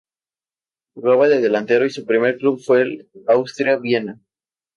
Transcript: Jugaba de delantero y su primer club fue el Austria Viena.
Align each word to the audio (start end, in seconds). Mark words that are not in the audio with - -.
Jugaba 0.95 1.27
de 1.29 1.39
delantero 1.41 1.85
y 1.85 1.91
su 1.91 2.07
primer 2.07 2.39
club 2.39 2.59
fue 2.59 2.81
el 2.81 3.09
Austria 3.27 3.77
Viena. 3.77 4.19